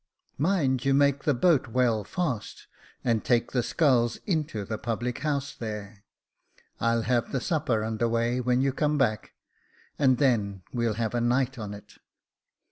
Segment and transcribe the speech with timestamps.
[0.39, 2.65] Mind you make the boat well fast,
[3.03, 6.03] and take the sculls into the public house there.
[6.79, 9.33] I'll have the supper under weigh when you come back,
[9.99, 11.99] and then we'll have a night on't.